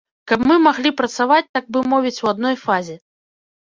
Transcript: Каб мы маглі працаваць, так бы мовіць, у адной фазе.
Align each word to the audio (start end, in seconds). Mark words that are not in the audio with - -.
Каб 0.29 0.45
мы 0.51 0.55
маглі 0.67 0.93
працаваць, 1.03 1.47
так 1.59 1.71
бы 1.73 1.87
мовіць, 1.95 2.19
у 2.27 2.35
адной 2.35 2.55
фазе. 2.67 3.03